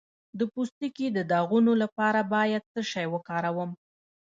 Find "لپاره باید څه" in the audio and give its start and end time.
1.83-2.81